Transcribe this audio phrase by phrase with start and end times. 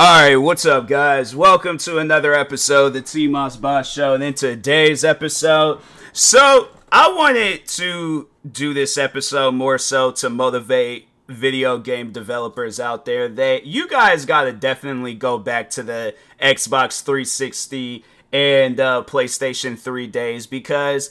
[0.00, 1.34] All right, what's up, guys?
[1.34, 4.14] Welcome to another episode of the T Moss Boss Show.
[4.14, 5.80] And in today's episode,
[6.12, 13.06] so I wanted to do this episode more so to motivate video game developers out
[13.06, 19.02] there that you guys got to definitely go back to the Xbox 360 and uh,
[19.04, 21.10] PlayStation 3 days because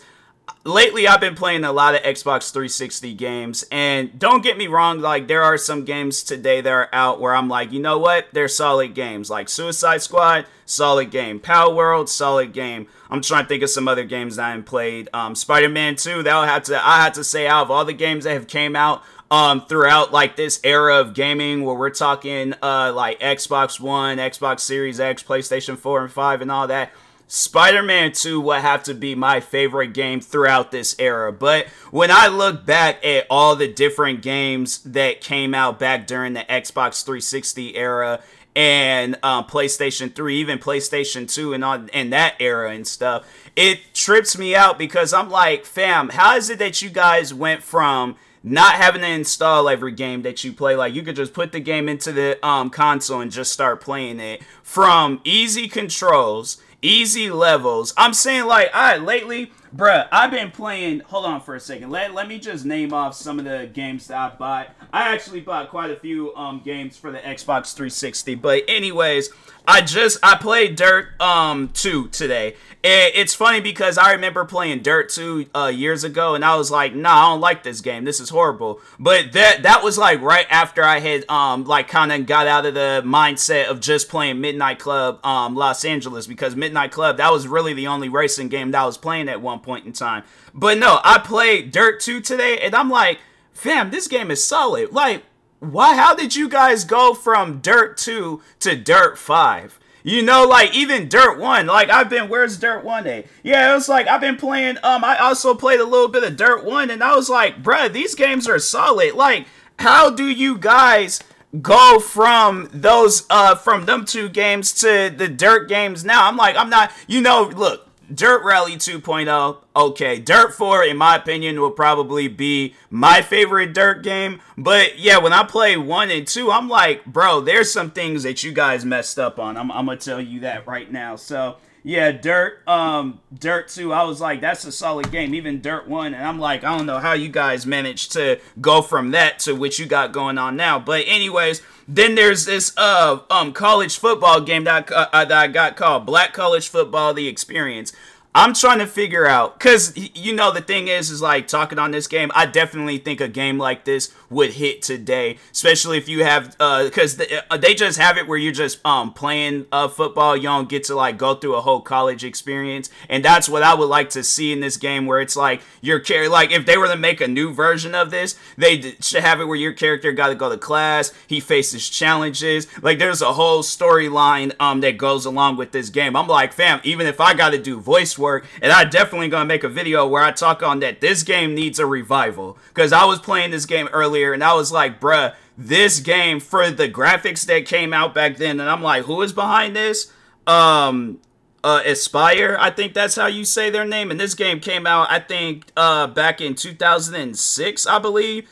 [0.63, 4.99] lately I've been playing a lot of Xbox 360 games and don't get me wrong
[4.99, 8.27] like there are some games today that are out where I'm like you know what?
[8.33, 9.29] They're solid games.
[9.29, 11.39] Like Suicide Squad solid game.
[11.39, 12.87] Power Palworld solid game.
[13.09, 15.09] I'm trying to think of some other games that I haven't played.
[15.13, 18.25] Um, Spider-Man 2 that'll have to I have to say out of all the games
[18.25, 22.93] that have came out um throughout like this era of gaming where we're talking uh
[22.93, 26.91] like Xbox 1 Xbox Series X PlayStation 4 and 5 and all that
[27.27, 31.33] Spider Man 2 would have to be my favorite game throughout this era.
[31.33, 36.33] But when I look back at all the different games that came out back during
[36.33, 38.21] the Xbox 360 era
[38.55, 43.93] and um, PlayStation 3, even PlayStation 2, and on and that era and stuff, it
[43.93, 48.15] trips me out because I'm like, fam, how is it that you guys went from
[48.43, 50.75] not having to install every game that you play.
[50.75, 54.19] Like you could just put the game into the um, console and just start playing
[54.19, 57.93] it from easy controls easy levels.
[57.97, 61.01] I'm saying like, right, lately, bruh, I've been playing.
[61.01, 61.89] Hold on for a second.
[61.89, 64.69] Let let me just name off some of the games that I bought.
[64.93, 68.35] I actually bought quite a few um games for the Xbox 360.
[68.35, 69.29] But anyways,
[69.67, 72.55] I just I played Dirt um 2 today.
[72.83, 76.71] And it's funny because I remember playing Dirt 2 uh, years ago and I was
[76.71, 78.05] like, "Nah, I don't like this game.
[78.05, 82.11] This is horrible." But that that was like right after I had um like kind
[82.13, 86.55] of got out of the mindset of just playing Midnight Club um Los Angeles because
[86.91, 89.85] Club that was really the only racing game that I was playing at one point
[89.85, 90.23] in time.
[90.53, 93.19] But no, I played Dirt 2 today and I'm like,
[93.53, 95.23] "Fam, this game is solid." Like
[95.59, 100.73] why how did you guys go from dirt 2 to dirt 5 you know like
[100.75, 104.21] even dirt 1 like i've been where's dirt 1 a yeah it was like i've
[104.21, 107.29] been playing um i also played a little bit of dirt 1 and i was
[107.29, 109.47] like bruh these games are solid like
[109.79, 111.19] how do you guys
[111.61, 116.55] go from those uh from them two games to the dirt games now i'm like
[116.57, 120.19] i'm not you know look Dirt Rally 2.0, okay.
[120.19, 124.39] Dirt 4, in my opinion, will probably be my favorite Dirt game.
[124.57, 128.43] But yeah, when I play 1 and 2, I'm like, bro, there's some things that
[128.43, 129.57] you guys messed up on.
[129.57, 131.17] I'm, I'm going to tell you that right now.
[131.17, 131.57] So
[131.87, 135.33] yeah, Dirt, um, Dirt 2, I was like, that's a solid game.
[135.33, 138.81] Even Dirt 1, and I'm like, I don't know how you guys managed to go
[138.81, 140.79] from that to what you got going on now.
[140.79, 145.77] But anyways, then there's this uh um college football game that, uh, that I got
[145.77, 147.93] called Black College Football: The Experience.
[148.35, 151.89] I'm trying to figure out because you know the thing is is like talking on
[151.89, 152.31] this game.
[152.35, 157.19] I definitely think a game like this would hit today, especially if you have because
[157.19, 160.35] uh, uh, they just have it where you're just um playing uh, football.
[160.37, 163.73] You don't get to like go through a whole college experience, and that's what I
[163.73, 166.29] would like to see in this game where it's like your character.
[166.29, 169.45] Like if they were to make a new version of this, they should have it
[169.45, 171.11] where your character got to go to class.
[171.25, 172.67] He faces challenges.
[172.83, 176.15] Like there's a whole storyline um that goes along with this game.
[176.15, 178.45] I'm like, fam, even if I got to do voice work.
[178.61, 181.01] And I definitely gonna make a video where I talk on that.
[181.01, 184.71] This game needs a revival because I was playing this game earlier and I was
[184.71, 189.05] like, bruh, this game for the graphics that came out back then, and I'm like,
[189.05, 190.11] who is behind this?
[190.45, 191.19] Um,
[191.63, 194.11] uh, Aspyr, I think that's how you say their name.
[194.11, 198.49] And this game came out, I think, uh, back in 2006, I believe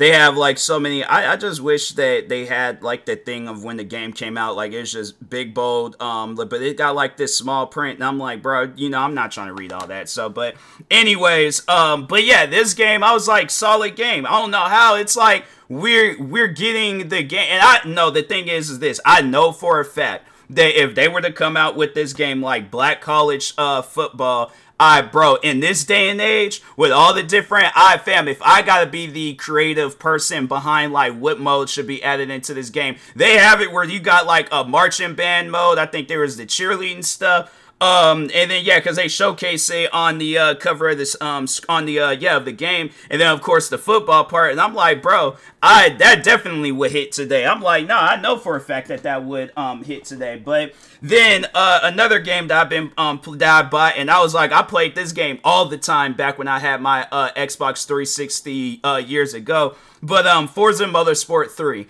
[0.00, 1.04] they have like so many.
[1.04, 4.38] I, I just wish that they had like the thing of when the game came
[4.38, 6.00] out, like it's just big bold.
[6.00, 9.12] Um, but it got like this small print, and I'm like, bro, you know, I'm
[9.12, 10.08] not trying to read all that.
[10.08, 10.54] So, but
[10.90, 14.24] anyways, um, but yeah, this game, I was like, solid game.
[14.24, 18.22] I don't know how it's like we're we're getting the game, and I know the
[18.22, 19.00] thing is, is this.
[19.04, 22.42] I know for a fact that if they were to come out with this game
[22.42, 27.22] like Black College uh, Football, I bro, in this day and age, with all the
[27.22, 31.86] different I fam, if I gotta be the creative person behind like what mode should
[31.86, 35.50] be added into this game, they have it where you got like a marching band
[35.52, 35.78] mode.
[35.78, 37.54] I think there was the cheerleading stuff.
[37.80, 41.46] Um, and then yeah, because they showcase it on the uh, cover of this, um,
[41.68, 44.50] on the uh, yeah of the game, and then of course the football part.
[44.50, 47.46] And I'm like, bro, I that definitely would hit today.
[47.46, 50.40] I'm like, no, I know for a fact that that would um hit today.
[50.42, 54.34] But then uh, another game that I've been um that I bought, and I was
[54.34, 57.86] like, I played this game all the time back when I had my uh, Xbox
[57.86, 59.74] 360 uh, years ago.
[60.02, 61.86] But um, Forza Motorsport 3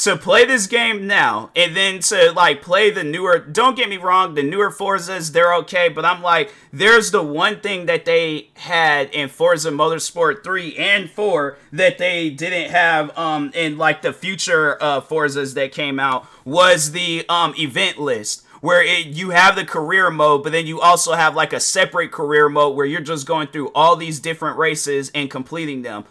[0.00, 3.98] to play this game now and then to like play the newer don't get me
[3.98, 8.48] wrong the newer forzas they're okay but i'm like there's the one thing that they
[8.54, 14.12] had in forza motorsport 3 and 4 that they didn't have um in like the
[14.12, 19.56] future uh forzas that came out was the um event list where it, you have
[19.56, 23.00] the career mode, but then you also have like a separate career mode where you're
[23.00, 26.04] just going through all these different races and completing them.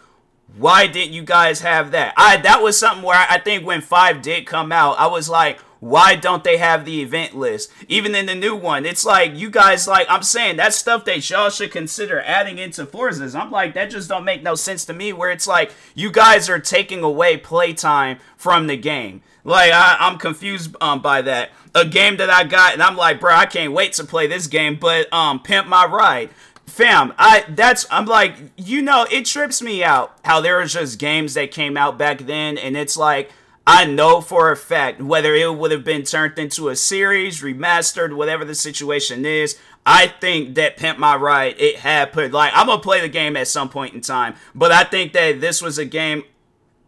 [0.56, 2.14] Why didn't you guys have that?
[2.16, 5.58] I that was something where I think when five did come out, I was like,
[5.80, 7.72] why don't they have the event list?
[7.88, 11.28] Even in the new one, it's like you guys like I'm saying that stuff that
[11.28, 13.38] y'all should consider adding into Forzas.
[13.38, 15.12] I'm like that just don't make no sense to me.
[15.12, 19.22] Where it's like you guys are taking away playtime from the game.
[19.42, 21.50] Like I, am confused um, by that.
[21.74, 24.46] A game that I got and I'm like, bro, I can't wait to play this
[24.46, 24.76] game.
[24.76, 26.30] But um, Pimp My Ride
[26.70, 30.98] fam i that's i'm like you know it trips me out how there was just
[30.98, 33.30] games that came out back then and it's like
[33.66, 38.14] i know for a fact whether it would have been turned into a series remastered
[38.14, 42.66] whatever the situation is i think that pimp my ride it had put like i'm
[42.66, 45.76] gonna play the game at some point in time but i think that this was
[45.76, 46.22] a game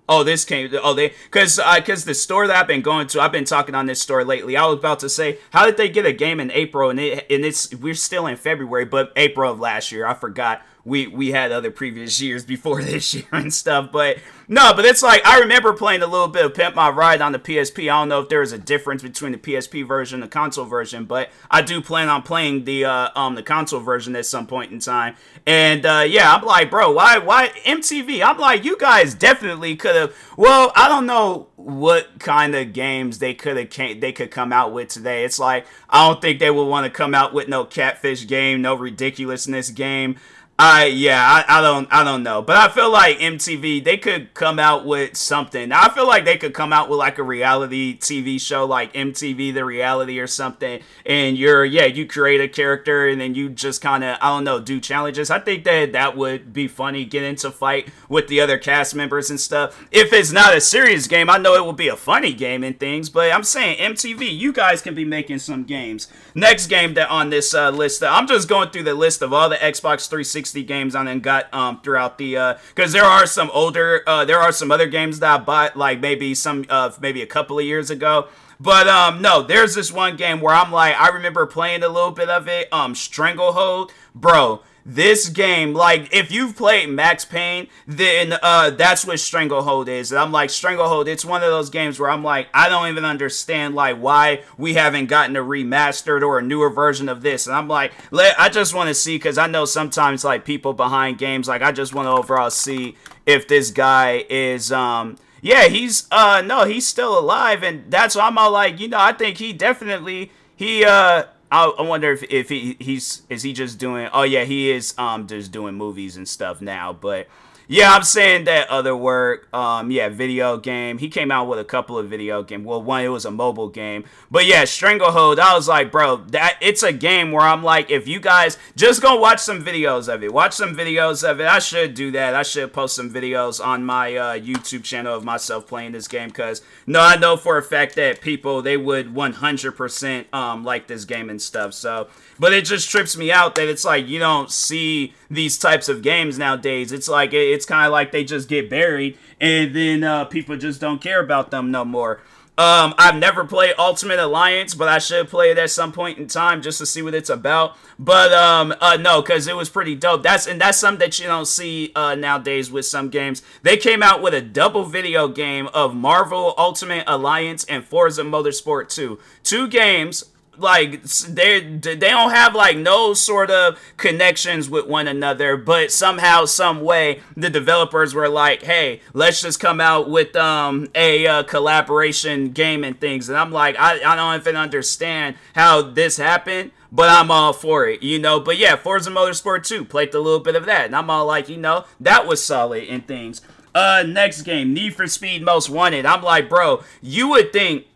[0.08, 0.68] Oh, this came.
[0.82, 3.74] Oh, they because because uh, the store that I've been going to, I've been talking
[3.74, 4.56] on this store lately.
[4.56, 7.26] I was about to say, how did they get a game in April and it
[7.30, 10.04] and it's we're still in February, but April of last year.
[10.04, 13.90] I forgot we we had other previous years before this year and stuff.
[13.92, 14.18] But
[14.48, 17.32] no, but it's like I remember playing a little bit of Pimp My Ride on
[17.32, 17.84] the PSP.
[17.84, 20.64] I don't know if there is a difference between the PSP version and the console
[20.64, 24.46] version, but I do plan on playing the uh, um the console version at some
[24.46, 25.16] point in time.
[25.46, 28.24] And uh, yeah, I'm like, bro, why why MTV?
[28.24, 30.16] I'm like, you guys definitely could have.
[30.36, 34.72] Well, I don't know what kind of games they could have they could come out
[34.72, 35.24] with today.
[35.24, 38.62] It's like I don't think they would want to come out with no catfish game,
[38.62, 40.16] no ridiculousness game.
[40.64, 44.32] I yeah, I, I don't I don't know, but I feel like MTV they could
[44.32, 45.72] come out with something.
[45.72, 49.52] I feel like they could come out with like a reality TV show, like MTV
[49.52, 50.80] The Reality or something.
[51.04, 54.44] And you're yeah, you create a character and then you just kind of I don't
[54.44, 55.32] know do challenges.
[55.32, 57.04] I think that that would be funny.
[57.06, 59.84] Get into fight with the other cast members and stuff.
[59.90, 62.78] If it's not a serious game, I know it will be a funny game and
[62.78, 63.10] things.
[63.10, 66.06] But I'm saying MTV, you guys can be making some games.
[66.36, 69.48] Next game that on this uh, list, I'm just going through the list of all
[69.48, 73.26] the Xbox 360 360 games on and got um throughout the uh because there are
[73.26, 76.90] some older uh there are some other games that I bought like maybe some uh
[77.00, 78.28] maybe a couple of years ago.
[78.60, 82.10] But um no, there's this one game where I'm like I remember playing a little
[82.12, 82.72] bit of it.
[82.72, 89.20] Um Stranglehold, bro this game, like if you've played Max Payne, then uh that's what
[89.20, 90.10] Stranglehold is.
[90.10, 93.04] And I'm like Stranglehold, it's one of those games where I'm like, I don't even
[93.04, 97.46] understand like why we haven't gotten a remastered or a newer version of this.
[97.46, 100.72] And I'm like, let I just want to see because I know sometimes like people
[100.72, 102.96] behind games, like I just want to overall see
[103.26, 108.26] if this guy is um yeah, he's uh no, he's still alive and that's why
[108.26, 112.22] I'm all like, you know, I think he definitely he uh I, I wonder if,
[112.24, 116.16] if he he's is he just doing oh yeah he is um just doing movies
[116.16, 117.28] and stuff now but
[117.68, 119.52] yeah, I'm saying that other work.
[119.54, 120.98] Um, yeah, video game.
[120.98, 122.64] He came out with a couple of video game.
[122.64, 125.38] Well, one it was a mobile game, but yeah, Stranglehold.
[125.38, 129.02] I was like, bro, that it's a game where I'm like, if you guys just
[129.02, 131.46] go watch some videos of it, watch some videos of it.
[131.46, 132.34] I should do that.
[132.34, 136.28] I should post some videos on my uh, YouTube channel of myself playing this game
[136.28, 141.04] because no, I know for a fact that people they would 100% um like this
[141.04, 141.74] game and stuff.
[141.74, 145.88] So, but it just trips me out that it's like you don't see these types
[145.88, 146.92] of games nowadays.
[146.92, 150.80] It's like it's kind of like they just get buried, and then uh, people just
[150.80, 152.20] don't care about them no more.
[152.58, 156.26] Um, I've never played Ultimate Alliance, but I should play it at some point in
[156.26, 157.78] time just to see what it's about.
[157.98, 160.22] But um, uh, no, because it was pretty dope.
[160.22, 163.42] That's and that's something that you don't see uh, nowadays with some games.
[163.62, 168.90] They came out with a double video game of Marvel Ultimate Alliance and Forza Motorsport
[168.90, 169.18] 2.
[169.42, 170.24] Two games
[170.58, 176.44] like they they don't have like no sort of connections with one another but somehow
[176.44, 181.42] some way the developers were like hey let's just come out with um a uh,
[181.44, 186.70] collaboration game and things and i'm like I, I don't even understand how this happened
[186.94, 188.38] but I'm all for it, you know.
[188.38, 191.48] But yeah, Forza Motorsport 2 played a little bit of that, and I'm all like,
[191.48, 193.40] you know, that was solid and things.
[193.74, 196.04] Uh, next game, Need for Speed Most Wanted.
[196.04, 197.86] I'm like, bro, you would think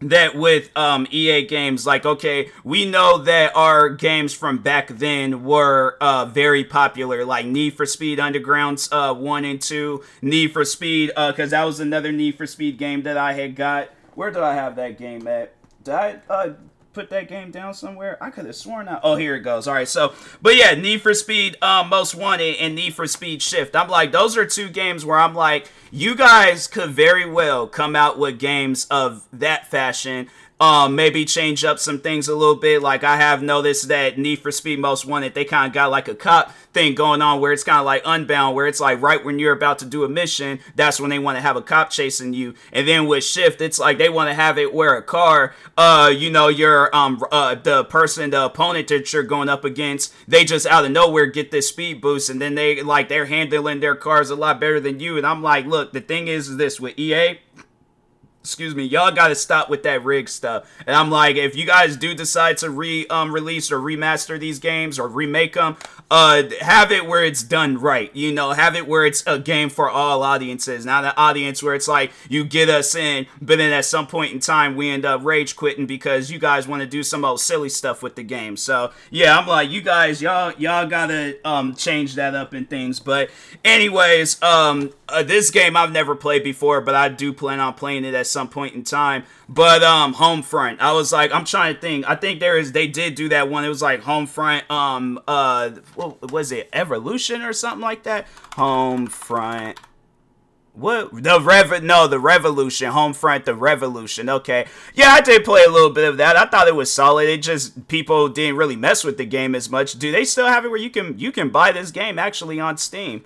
[0.00, 5.44] that with um, EA games, like, okay, we know that our games from back then
[5.44, 10.64] were uh, very popular, like Need for Speed Undergrounds uh, 1 and 2, Need for
[10.64, 13.90] Speed, because uh, that was another Need for Speed game that I had got.
[14.14, 15.54] Where do I have that game at?
[15.82, 16.52] Did I uh,
[16.96, 18.16] put that game down somewhere?
[18.22, 18.88] I could have sworn.
[19.02, 19.68] Oh, here it goes.
[19.68, 23.42] All right, so, but yeah, Need for Speed um, Most Wanted and Need for Speed
[23.42, 23.76] Shift.
[23.76, 27.94] I'm like, those are two games where I'm like, you guys could very well come
[27.94, 32.82] out with games of that fashion um, maybe change up some things a little bit.
[32.82, 36.08] Like I have noticed that Need for Speed Most Wanted, they kind of got like
[36.08, 39.22] a cop thing going on where it's kind of like Unbound, where it's like right
[39.22, 41.90] when you're about to do a mission, that's when they want to have a cop
[41.90, 42.54] chasing you.
[42.72, 46.12] And then with Shift, it's like they want to have it where a car, uh,
[46.14, 50.44] you know, your um, uh, the person, the opponent that you're going up against, they
[50.44, 53.94] just out of nowhere get this speed boost, and then they like they're handling their
[53.94, 55.18] cars a lot better than you.
[55.18, 57.40] And I'm like, look, the thing is this with EA
[58.46, 60.70] excuse me, y'all got to stop with that rig stuff.
[60.86, 64.60] And I'm like, if you guys do decide to re um, release or remaster these
[64.60, 65.76] games or remake them,
[66.12, 68.14] uh, have it where it's done right.
[68.14, 71.74] You know, have it where it's a game for all audiences, not an audience where
[71.74, 75.04] it's like you get us in, but then at some point in time we end
[75.04, 78.22] up rage quitting because you guys want to do some old silly stuff with the
[78.22, 78.56] game.
[78.56, 83.00] So yeah, I'm like, you guys, y'all, y'all gotta um change that up and things.
[83.00, 83.30] But
[83.64, 88.04] anyways, um, uh, this game I've never played before, but I do plan on playing
[88.04, 89.24] it at some point in time.
[89.48, 92.08] But um, Homefront, I was like, I'm trying to think.
[92.08, 92.72] I think there is.
[92.72, 93.64] They did do that one.
[93.64, 94.70] It was like Homefront.
[94.70, 96.68] Um, uh, what was it?
[96.74, 98.26] Evolution or something like that.
[98.52, 99.78] Homefront.
[100.74, 101.82] What the rev?
[101.82, 104.28] No, the Revolution, Homefront, the Revolution.
[104.28, 106.36] Okay, yeah, I did play a little bit of that.
[106.36, 107.30] I thought it was solid.
[107.30, 109.94] It just people didn't really mess with the game as much.
[109.94, 112.76] Do they still have it where you can you can buy this game actually on
[112.76, 113.24] Steam?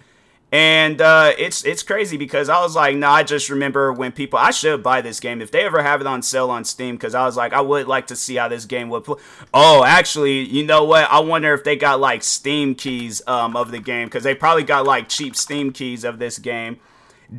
[0.52, 4.38] And uh, it's it's crazy because I was like, no, I just remember when people
[4.38, 7.14] I should buy this game if they ever have it on sale on Steam because
[7.14, 9.20] I was like, I would like to see how this game would play.
[9.54, 11.08] Oh, actually, you know what?
[11.08, 14.64] I wonder if they got like Steam keys um, of the game because they probably
[14.64, 16.80] got like cheap Steam keys of this game.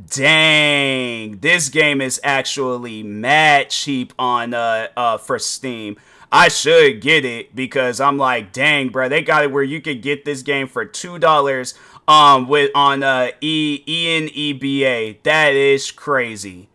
[0.09, 5.97] Dang, this game is actually mad cheap on uh, uh for Steam.
[6.31, 10.01] I should get it because I'm like, dang, bro, they got it where you could
[10.01, 11.73] get this game for two dollars
[12.07, 15.19] um with on uh E E N E B A.
[15.23, 16.67] That is crazy.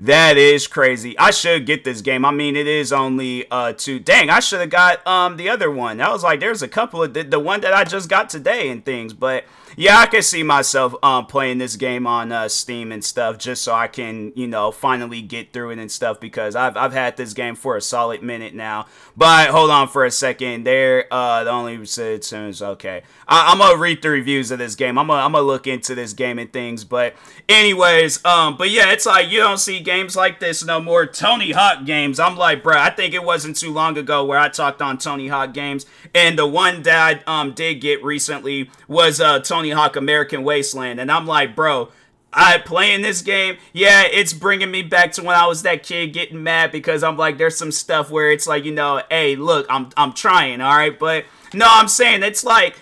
[0.00, 1.18] That is crazy.
[1.18, 2.24] I should get this game.
[2.24, 3.98] I mean, it is only uh two.
[3.98, 6.00] Dang, I should have got um the other one.
[6.00, 8.68] I was like, there's a couple of the, the one that I just got today
[8.68, 9.44] and things, but
[9.76, 13.62] yeah, I can see myself um playing this game on uh, Steam and stuff just
[13.62, 17.16] so I can you know finally get through it and stuff because I've I've had
[17.16, 18.86] this game for a solid minute now.
[19.16, 20.64] But hold on for a second.
[20.64, 23.02] There, uh, the only is okay.
[23.26, 24.96] I, am gonna read the reviews of this game.
[24.96, 26.84] I'm gonna I'm gonna look into this game and things.
[26.84, 27.16] But
[27.48, 31.04] anyways, um, but yeah, it's like you don't see games like this no more.
[31.04, 32.20] Tony Hawk games.
[32.20, 35.26] I'm like, bro, I think it wasn't too long ago where I talked on Tony
[35.26, 35.84] Hawk games,
[36.14, 40.44] and the one that I um did get recently was uh Tony Tony Hawk American
[40.44, 41.00] Wasteland.
[41.00, 41.88] And I'm like, bro,
[42.32, 46.12] I playing this game, yeah, it's bringing me back to when I was that kid
[46.12, 49.66] getting mad because I'm like, there's some stuff where it's like, you know, hey, look,
[49.68, 52.76] I'm I'm trying, all right, but no, I'm saying it's like.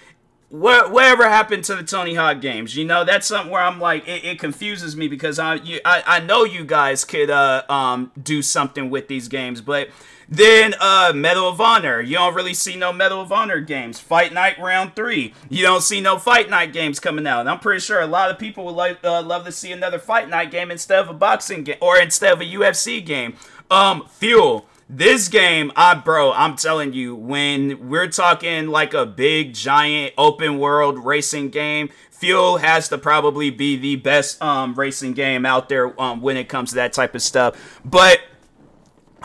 [0.48, 2.76] What, whatever happened to the Tony Hawk games?
[2.76, 6.04] You know, that's something where I'm like, it, it confuses me because I, you, I,
[6.06, 9.88] I know you guys could uh, um, do something with these games, but
[10.28, 12.00] then uh Medal of Honor.
[12.00, 14.00] You don't really see no Medal of Honor games.
[14.00, 15.32] Fight Night Round 3.
[15.48, 17.40] You don't see no Fight Night games coming out.
[17.40, 19.98] And I'm pretty sure a lot of people would like uh, love to see another
[19.98, 23.36] Fight Night game instead of a boxing game or instead of a UFC game.
[23.70, 24.66] Um Fuel.
[24.88, 30.60] This game, I bro, I'm telling you, when we're talking like a big giant open
[30.60, 36.00] world racing game, Fuel has to probably be the best um racing game out there
[36.00, 37.80] um when it comes to that type of stuff.
[37.84, 38.20] But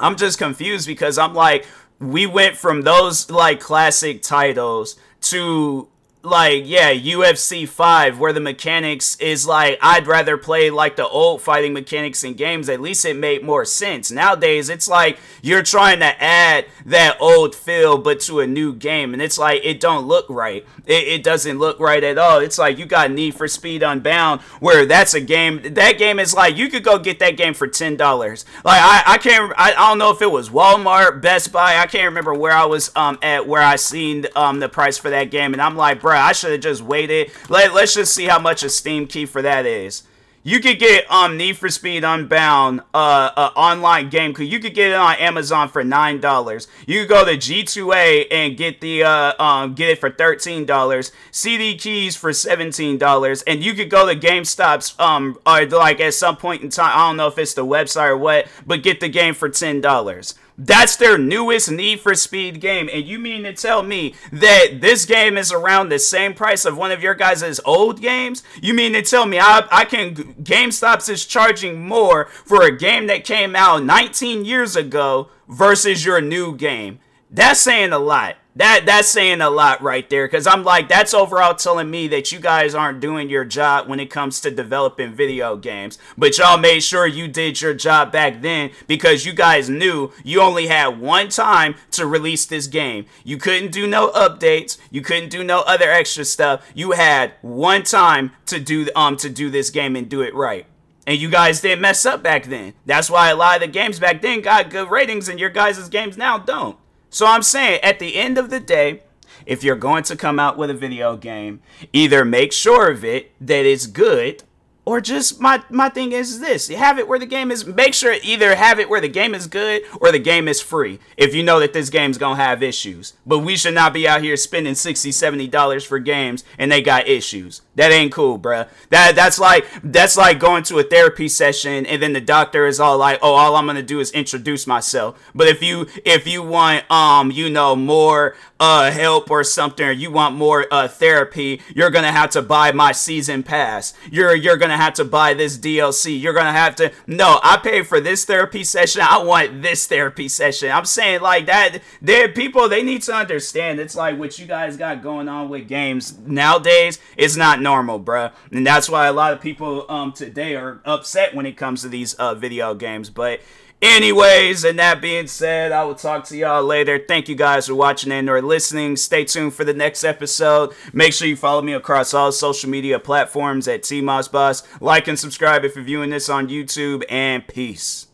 [0.01, 1.65] I'm just confused because I'm like,
[1.99, 5.87] we went from those like classic titles to
[6.23, 11.41] like yeah ufc 5 where the mechanics is like i'd rather play like the old
[11.41, 12.69] fighting mechanics in games.
[12.69, 14.11] At least it made more sense.
[14.11, 19.13] Nowadays it's like you're trying to add that old feel but to a new game.
[19.13, 20.65] And it's like it don't look right.
[20.85, 22.39] It, it doesn't look right at all.
[22.39, 26.33] It's like you got need for speed unbound where that's a game that game is
[26.33, 29.89] like you could go get that game for $10 like i, I can't I, I
[29.89, 33.17] don't know if it was walmart best buy i can't remember where i was um
[33.21, 35.53] at where i seen um the price for that game.
[35.53, 37.31] And i'm like bro I should have just waited.
[37.49, 40.03] Let, let's just see how much a Steam key for that is.
[40.43, 44.89] You could get um Need for Speed Unbound uh, uh online game you could get
[44.89, 46.67] it on Amazon for nine dollars.
[46.87, 51.11] You could go to G2A and get the uh um get it for thirteen dollars.
[51.29, 56.15] CD keys for seventeen dollars, and you could go to GameStop's um or like at
[56.15, 58.99] some point in time I don't know if it's the website or what, but get
[58.99, 60.33] the game for ten dollars.
[60.63, 62.87] That's their newest Need for Speed game.
[62.93, 66.77] And you mean to tell me that this game is around the same price of
[66.77, 68.43] one of your guys' old games?
[68.61, 70.13] You mean to tell me I, I can
[70.43, 76.21] GameStop's is charging more for a game that came out 19 years ago versus your
[76.21, 76.99] new game?
[77.31, 78.35] That's saying a lot.
[78.55, 82.33] That that's saying a lot right there cuz I'm like that's overall telling me that
[82.33, 85.97] you guys aren't doing your job when it comes to developing video games.
[86.17, 90.41] But y'all made sure you did your job back then because you guys knew you
[90.41, 93.05] only had one time to release this game.
[93.23, 96.69] You couldn't do no updates, you couldn't do no other extra stuff.
[96.75, 100.65] You had one time to do um to do this game and do it right.
[101.07, 102.73] And you guys didn't mess up back then.
[102.85, 105.89] That's why a lot of the games back then got good ratings and your guys'
[105.89, 106.77] games now don't.
[107.13, 109.03] So I'm saying at the end of the day,
[109.45, 113.33] if you're going to come out with a video game, either make sure of it
[113.41, 114.43] that it's good
[114.83, 118.15] or just my my thing is this have it where the game is make sure
[118.23, 121.43] either have it where the game is good or the game is free if you
[121.43, 123.13] know that this game's gonna have issues.
[123.25, 126.81] But we should not be out here spending 60 70 dollars for games and they
[126.81, 127.61] got issues.
[127.75, 128.67] That ain't cool bruh.
[128.89, 132.79] That that's like that's like going to a therapy session and then the doctor is
[132.79, 135.19] all like oh all i'm gonna do is introduce myself.
[135.35, 139.91] But if you if you want um you know more uh help or something or
[139.91, 144.57] you want more uh therapy you're gonna have to buy my season pass you're you're
[144.57, 146.19] gonna have to buy this DLC.
[146.19, 146.91] You're gonna have to.
[147.07, 149.01] No, I paid for this therapy session.
[149.01, 150.71] I want this therapy session.
[150.71, 151.79] I'm saying like that.
[152.01, 153.79] There, people they need to understand.
[153.79, 156.99] It's like what you guys got going on with games nowadays.
[157.17, 158.31] It's not normal, bruh.
[158.51, 161.89] And that's why a lot of people um today are upset when it comes to
[161.89, 163.09] these uh video games.
[163.09, 163.41] But
[163.81, 166.99] Anyways, and that being said, I will talk to y'all later.
[166.99, 168.95] Thank you guys for watching and or listening.
[168.95, 170.75] Stay tuned for the next episode.
[170.93, 174.81] Make sure you follow me across all social media platforms at TMossBoss.
[174.81, 178.05] Like and subscribe if you're viewing this on YouTube, and peace.